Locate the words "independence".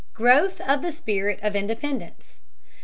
1.55-2.41